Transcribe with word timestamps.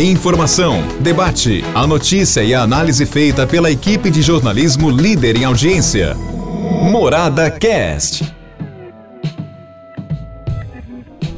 Informação, 0.00 0.82
debate, 0.98 1.62
a 1.72 1.86
notícia 1.86 2.42
e 2.42 2.52
a 2.52 2.62
análise 2.62 3.06
feita 3.06 3.46
pela 3.46 3.70
equipe 3.70 4.10
de 4.10 4.22
jornalismo 4.22 4.90
líder 4.90 5.36
em 5.36 5.44
audiência. 5.44 6.16
Morada 6.90 7.48
Cast. 7.48 8.34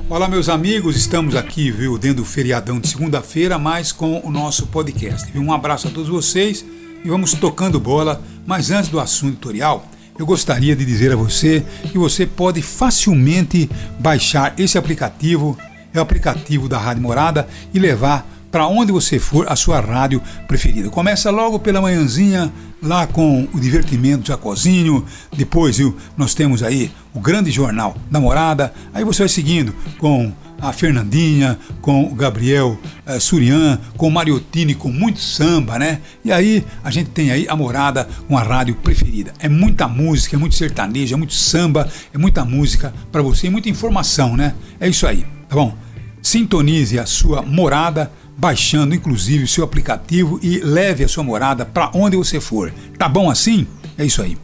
Olá, 0.08 0.26
meus 0.26 0.48
amigos, 0.48 0.96
estamos 0.96 1.36
aqui, 1.36 1.70
viu, 1.70 1.98
dentro 1.98 2.22
do 2.22 2.24
feriadão 2.24 2.80
de 2.80 2.88
segunda-feira, 2.88 3.58
mas 3.58 3.92
com 3.92 4.22
o 4.24 4.30
nosso 4.30 4.68
podcast. 4.68 5.36
Um 5.38 5.52
abraço 5.52 5.88
a 5.88 5.90
todos 5.90 6.08
vocês 6.08 6.64
e 7.04 7.08
vamos 7.08 7.34
tocando 7.34 7.78
bola. 7.78 8.22
Mas 8.46 8.70
antes 8.70 8.88
do 8.88 8.98
assunto 8.98 9.34
editorial, 9.34 9.86
eu 10.18 10.24
gostaria 10.24 10.74
de 10.74 10.84
dizer 10.86 11.12
a 11.12 11.16
você 11.16 11.62
que 11.90 11.98
você 11.98 12.24
pode 12.24 12.62
facilmente 12.62 13.68
baixar 14.00 14.54
esse 14.58 14.78
aplicativo, 14.78 15.58
é 15.92 15.98
o 15.98 16.02
aplicativo 16.02 16.68
da 16.68 16.78
Rádio 16.78 17.02
Morada, 17.02 17.48
e 17.72 17.78
levar 17.78 18.26
para 18.52 18.66
onde 18.66 18.92
você 18.92 19.18
for 19.18 19.50
a 19.50 19.56
sua 19.56 19.80
rádio 19.80 20.22
preferida. 20.46 20.90
Começa 20.90 21.30
logo 21.30 21.58
pela 21.58 21.80
manhãzinha, 21.80 22.52
lá 22.82 23.06
com 23.06 23.48
o 23.52 23.58
divertimento 23.58 24.28
Jacozinho, 24.28 25.06
depois 25.34 25.78
viu, 25.78 25.96
nós 26.18 26.34
temos 26.34 26.62
aí 26.62 26.92
o 27.14 27.20
grande 27.20 27.50
jornal 27.50 27.96
da 28.10 28.20
Morada, 28.20 28.74
aí 28.92 29.04
você 29.04 29.22
vai 29.22 29.28
seguindo 29.30 29.74
com 29.98 30.30
a 30.60 30.72
Fernandinha, 30.72 31.58
com 31.80 32.04
o 32.04 32.14
Gabriel 32.14 32.78
eh, 33.04 33.18
Surian, 33.18 33.80
com 33.96 34.06
o 34.06 34.10
Mariotini, 34.10 34.76
com 34.76 34.92
muito 34.92 35.18
samba, 35.18 35.76
né? 35.76 36.00
E 36.24 36.30
aí 36.30 36.64
a 36.84 36.90
gente 36.90 37.10
tem 37.10 37.32
aí 37.32 37.48
a 37.48 37.56
morada 37.56 38.08
com 38.28 38.38
a 38.38 38.42
rádio 38.42 38.76
preferida. 38.76 39.32
É 39.40 39.48
muita 39.48 39.88
música, 39.88 40.36
é 40.36 40.38
muito 40.38 40.54
sertanejo, 40.54 41.14
é 41.14 41.16
muito 41.16 41.34
samba, 41.34 41.88
é 42.14 42.18
muita 42.18 42.44
música 42.44 42.94
para 43.10 43.22
você, 43.22 43.48
e 43.48 43.50
muita 43.50 43.68
informação, 43.68 44.36
né? 44.36 44.54
É 44.78 44.88
isso 44.88 45.04
aí, 45.04 45.26
tá 45.52 45.56
bom? 45.56 45.76
Sintonize 46.22 46.98
a 46.98 47.04
sua 47.04 47.42
morada 47.42 48.10
baixando 48.38 48.94
inclusive 48.94 49.44
o 49.44 49.48
seu 49.48 49.62
aplicativo 49.62 50.40
e 50.42 50.60
leve 50.60 51.04
a 51.04 51.08
sua 51.08 51.22
morada 51.22 51.66
para 51.66 51.90
onde 51.92 52.16
você 52.16 52.40
for. 52.40 52.72
Tá 52.96 53.06
bom 53.06 53.30
assim? 53.30 53.66
É 53.98 54.04
isso 54.04 54.22
aí. 54.22 54.38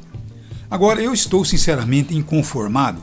Agora 0.70 1.00
eu 1.00 1.14
estou 1.14 1.46
sinceramente 1.46 2.14
inconformado 2.14 3.00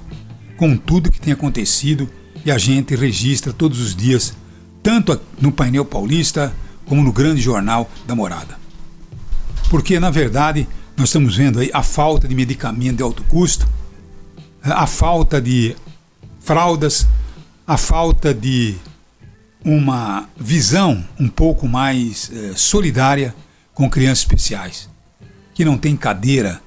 com 0.55 0.77
tudo 0.77 1.09
que 1.09 1.19
tem 1.19 1.33
acontecido 1.33 2.07
e 2.45 2.51
a 2.51 2.59
gente 2.59 2.95
registra 2.95 3.51
todos 3.51 3.81
os 3.81 3.95
dias, 3.95 4.35
tanto 4.83 5.19
no 5.41 5.51
painel 5.51 5.83
paulista 5.83 6.53
como 6.85 7.01
no 7.01 7.11
grande 7.11 7.41
jornal 7.41 7.89
da 8.05 8.13
morada. 8.13 8.55
Porque, 9.67 9.99
na 9.99 10.11
verdade, 10.11 10.67
nós 10.95 11.09
estamos 11.09 11.35
vendo 11.35 11.59
aí 11.59 11.71
a 11.73 11.81
falta 11.81 12.27
de 12.27 12.35
medicamento 12.35 12.97
de 12.97 13.03
alto 13.03 13.23
custo, 13.23 13.67
a 14.61 14.85
falta 14.85 15.41
de 15.41 15.75
fraldas, 16.39 17.07
a 17.67 17.77
falta 17.77 18.31
de 18.31 18.75
uma 19.63 20.29
visão 20.37 21.03
um 21.19 21.27
pouco 21.27 21.67
mais 21.67 22.29
eh, 22.31 22.53
solidária 22.55 23.33
com 23.73 23.89
crianças 23.89 24.19
especiais, 24.19 24.87
que 25.53 25.65
não 25.65 25.75
tem 25.75 25.97
cadeira, 25.97 26.61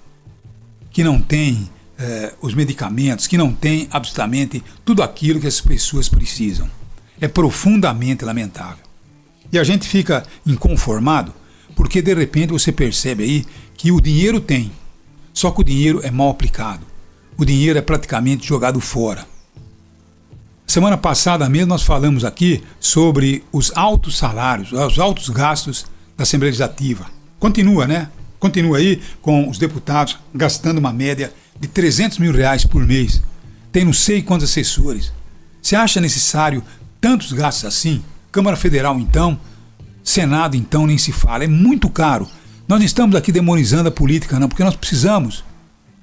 que 0.90 1.04
não 1.04 1.20
tem 1.20 1.70
eh, 1.96 2.34
os 2.42 2.52
medicamentos, 2.52 3.28
que 3.28 3.38
não 3.38 3.52
tem 3.52 3.86
absolutamente 3.92 4.64
tudo 4.84 5.00
aquilo 5.00 5.40
que 5.40 5.46
as 5.46 5.60
pessoas 5.60 6.08
precisam. 6.08 6.68
É 7.20 7.28
profundamente 7.28 8.24
lamentável. 8.24 8.84
E 9.52 9.58
a 9.58 9.62
gente 9.62 9.86
fica 9.86 10.26
inconformado 10.44 11.32
porque 11.76 12.02
de 12.02 12.12
repente 12.12 12.50
você 12.50 12.72
percebe 12.72 13.22
aí 13.22 13.46
que 13.76 13.92
o 13.92 14.00
dinheiro 14.00 14.40
tem, 14.40 14.72
só 15.32 15.52
que 15.52 15.60
o 15.60 15.64
dinheiro 15.64 16.00
é 16.02 16.10
mal 16.10 16.30
aplicado. 16.30 16.84
O 17.36 17.44
dinheiro 17.44 17.78
é 17.78 17.82
praticamente 17.82 18.44
jogado 18.44 18.80
fora. 18.80 19.24
Semana 20.68 20.98
passada 20.98 21.48
mesmo 21.48 21.68
nós 21.68 21.82
falamos 21.82 22.26
aqui 22.26 22.62
sobre 22.78 23.42
os 23.50 23.72
altos 23.74 24.18
salários, 24.18 24.70
os 24.70 24.98
altos 24.98 25.30
gastos 25.30 25.86
da 26.14 26.24
Assembleia 26.24 26.50
Legislativa. 26.50 27.06
Continua, 27.40 27.86
né? 27.86 28.10
Continua 28.38 28.76
aí 28.76 29.00
com 29.22 29.48
os 29.48 29.56
deputados 29.56 30.18
gastando 30.34 30.76
uma 30.76 30.92
média 30.92 31.32
de 31.58 31.66
300 31.68 32.18
mil 32.18 32.34
reais 32.34 32.66
por 32.66 32.86
mês. 32.86 33.22
Tem 33.72 33.82
não 33.82 33.94
sei 33.94 34.20
quantos 34.20 34.50
assessores. 34.50 35.10
Você 35.62 35.74
acha 35.74 36.02
necessário 36.02 36.62
tantos 37.00 37.32
gastos 37.32 37.64
assim? 37.64 38.04
Câmara 38.30 38.56
Federal, 38.56 39.00
então. 39.00 39.40
Senado, 40.04 40.54
então, 40.54 40.86
nem 40.86 40.98
se 40.98 41.12
fala. 41.12 41.44
É 41.44 41.48
muito 41.48 41.88
caro. 41.88 42.28
Nós 42.68 42.78
não 42.78 42.84
estamos 42.84 43.16
aqui 43.16 43.32
demonizando 43.32 43.88
a 43.88 43.92
política, 43.92 44.38
não, 44.38 44.48
porque 44.48 44.62
nós 44.62 44.76
precisamos. 44.76 45.42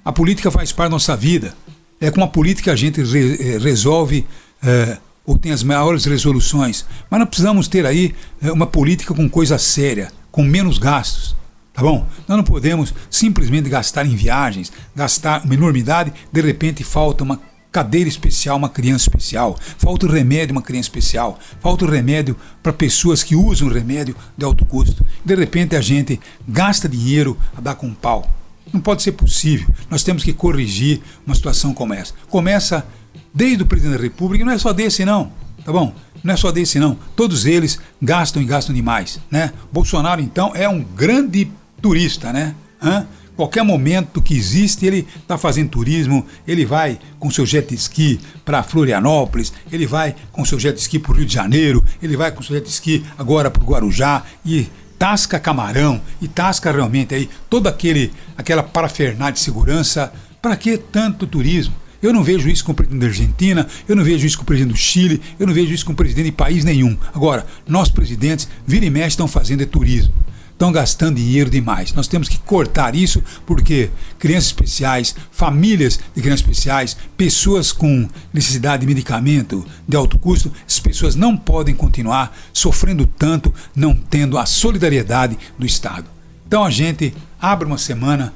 A 0.04 0.12
política 0.12 0.50
faz 0.50 0.72
parte 0.72 0.90
da 0.90 0.96
nossa 0.96 1.16
vida. 1.16 1.54
É 2.02 2.09
com 2.09 2.24
a 2.24 2.28
política 2.28 2.64
que 2.64 2.70
a 2.72 2.75
gente 2.75 3.04
re 3.04 3.38
eh, 3.40 3.58
resolve 3.59 4.25
é, 4.64 4.98
ou 5.26 5.38
tem 5.38 5.52
as 5.52 5.64
maiores 5.64 6.06
resoluções. 6.06 6.86
Mas 7.10 7.20
nós 7.20 7.30
precisamos 7.30 7.68
ter 7.68 7.86
aí 7.86 8.14
é, 8.42 8.52
uma 8.52 8.68
política 8.68 9.14
com 9.14 9.30
coisa 9.30 9.58
séria, 9.58 10.12
com 10.32 10.44
menos 10.44 10.78
gastos. 10.78 11.36
Tá 11.74 11.82
bom? 11.82 12.08
Nós 12.26 12.38
não 12.38 12.44
podemos 12.44 12.94
simplesmente 13.10 13.70
gastar 13.70 14.06
em 14.06 14.16
viagens, 14.16 14.72
gastar 14.96 15.44
uma 15.44 15.54
enormidade, 15.54 16.14
de 16.32 16.42
repente 16.42 16.86
falta 16.86 17.24
uma 17.24 17.40
cadeira 17.76 18.08
especial, 18.08 18.56
uma 18.56 18.70
criança 18.70 19.10
especial, 19.10 19.60
falta 19.78 20.06
o 20.06 20.10
remédio, 20.10 20.54
uma 20.54 20.62
criança 20.62 20.88
especial, 20.88 21.38
falta 21.60 21.84
o 21.84 21.90
remédio 21.90 22.38
para 22.64 22.72
pessoas 22.72 23.22
que 23.22 23.36
usam 23.36 23.68
remédio 23.68 24.16
de 24.38 24.46
alto 24.46 24.64
custo. 24.64 25.06
De 25.26 25.36
repente 25.36 25.76
a 25.76 25.82
gente 25.82 26.18
gasta 26.48 26.88
dinheiro 26.88 27.38
a 27.58 27.60
dar 27.60 27.76
com 27.76 27.94
pau. 27.94 28.34
Não 28.72 28.80
pode 28.80 29.04
ser 29.04 29.12
possível. 29.12 29.68
Nós 29.90 30.04
temos 30.04 30.24
que 30.24 30.32
corrigir 30.32 31.02
uma 31.26 31.36
situação 31.36 31.74
como 31.74 31.94
essa. 31.94 32.14
Começa 32.30 32.88
desde 33.35 33.63
o 33.63 33.66
presidente 33.66 33.97
da 33.97 34.03
República, 34.03 34.46
não 34.46 34.53
é 34.53 34.57
só 34.57 34.72
desse 34.72 35.03
não, 35.03 35.29
tá 35.66 35.73
bom? 35.73 35.94
Não 36.23 36.34
é 36.34 36.38
só 36.38 36.51
desse 36.51 36.79
não. 36.79 36.97
Todos 37.16 37.46
eles 37.46 37.78
gastam 38.01 38.41
e 38.41 38.46
gastam 38.46 38.73
demais, 38.73 39.19
né? 39.29 39.51
Bolsonaro 39.72 40.22
então 40.22 40.53
é 40.56 40.68
um 40.69 40.81
grande 40.81 41.51
turista, 41.81 42.31
né? 42.31 42.56
Hã? 42.81 43.06
Qualquer 43.35 43.63
momento 43.63 44.22
que 44.22 44.34
existe, 44.34 44.85
ele 44.85 45.06
está 45.18 45.38
fazendo 45.38 45.69
turismo, 45.69 46.25
ele 46.47 46.66
vai 46.66 46.97
com 47.19 47.29
seu 47.29 47.45
jet 47.45 47.75
ski 47.75 48.18
para 48.45 48.63
Florianópolis, 48.63 49.51
ele 49.69 49.85
vai 49.85 50.16
com 50.31 50.45
seu 50.45 50.57
jet 50.57 50.79
ski 50.79 50.97
para 50.97 51.12
o 51.12 51.16
Rio 51.16 51.25
de 51.25 51.34
Janeiro, 51.34 51.84
ele 52.01 52.16
vai 52.16 52.31
com 52.31 52.41
seu 52.41 52.56
jet 52.56 52.69
ski 52.69 53.06
agora 53.18 53.51
para 53.51 53.62
o 53.62 53.68
Guarujá 53.68 54.24
e 54.45 54.69
tasca 54.97 55.38
camarão 55.38 56.00
e 56.22 56.29
tasca 56.29 56.72
realmente 56.72 57.13
aí 57.13 57.29
toda 57.50 57.69
aquele 57.69 58.13
aquela 58.38 58.63
parafernália 58.63 59.34
de 59.34 59.41
segurança. 59.41 60.13
Para 60.41 60.56
que 60.56 60.78
tanto 60.78 61.28
turismo? 61.28 61.75
Eu 62.06 62.14
não 62.14 62.24
vejo 62.24 62.48
isso 62.48 62.64
com 62.64 62.72
o 62.72 62.76
presidente 62.76 63.02
da 63.02 63.08
Argentina, 63.08 63.68
eu 63.88 63.96
não 63.96 64.04
vejo 64.04 64.28
isso 64.28 64.38
com 64.38 64.44
o 64.44 64.46
presidente 64.46 64.74
do 64.74 64.78
Chile, 64.78 65.20
eu 65.40 65.48
não 65.48 65.54
vejo 65.56 65.74
isso 65.74 65.84
com 65.84 65.92
o 65.92 65.96
presidente 65.96 66.26
de 66.26 66.32
país 66.34 66.64
nenhum. 66.64 66.96
Agora, 67.12 67.48
nós 67.68 67.90
presidentes, 67.90 68.48
vira 68.64 68.86
e 68.86 68.92
mexe, 68.92 69.08
estão 69.08 69.28
fazendo 69.28 69.64
é 69.64 69.66
turismo. 69.66 70.14
Estão 70.52 70.72
gastando 70.72 71.16
dinheiro 71.16 71.50
demais. 71.50 71.94
Nós 71.94 72.08
temos 72.08 72.30
que 72.30 72.38
cortar 72.38 72.94
isso 72.94 73.24
porque 73.44 73.90
crianças 74.20 74.50
especiais, 74.50 75.16
famílias 75.32 76.00
de 76.16 76.22
crianças 76.22 76.42
especiais, 76.42 76.96
pessoas 77.18 77.72
com 77.72 78.08
necessidade 78.32 78.82
de 78.82 78.88
medicamento 78.88 79.66
de 79.88 79.98
alto 79.98 80.20
custo, 80.20 80.54
essas 80.68 80.80
pessoas 80.80 81.16
não 81.16 81.36
podem 81.36 81.74
continuar 81.74 82.38
sofrendo 82.54 83.08
tanto, 83.08 83.52
não 83.76 83.96
tendo 83.96 84.38
a 84.38 84.46
solidariedade 84.46 85.40
do 85.58 85.66
Estado. 85.66 86.06
Então 86.46 86.64
a 86.64 86.70
gente 86.70 87.16
abre 87.42 87.66
uma 87.66 87.80
semana 87.80 88.32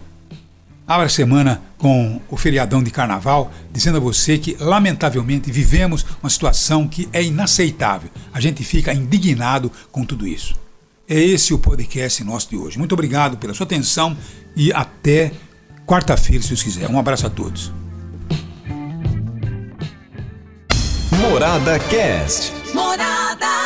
Abra 0.89 1.05
a 1.05 1.09
semana 1.09 1.61
com 1.77 2.19
o 2.27 2.35
feriadão 2.35 2.81
de 2.81 2.89
carnaval, 2.89 3.51
dizendo 3.72 3.97
a 3.97 4.00
você 4.00 4.39
que, 4.39 4.57
lamentavelmente, 4.59 5.51
vivemos 5.51 6.03
uma 6.19 6.31
situação 6.31 6.88
que 6.88 7.07
é 7.13 7.22
inaceitável. 7.22 8.09
A 8.33 8.39
gente 8.39 8.63
fica 8.63 8.91
indignado 8.91 9.72
com 9.91 10.03
tudo 10.03 10.25
isso. 10.25 10.55
É 11.07 11.19
esse 11.19 11.53
o 11.53 11.59
podcast 11.59 12.23
nosso 12.23 12.50
de 12.50 12.57
hoje. 12.57 12.79
Muito 12.79 12.94
obrigado 12.94 13.38
pela 13.38 13.53
sua 13.53 13.67
atenção 13.67 14.17
e 14.55 14.73
até 14.73 15.31
quarta-feira, 15.85 16.41
se 16.41 16.50
Deus 16.50 16.63
quiser. 16.63 16.89
Um 16.89 16.97
abraço 16.97 17.27
a 17.27 17.29
todos. 17.29 17.71
Morada 21.21 21.77
Cast. 21.77 22.51
Morada. 22.73 23.58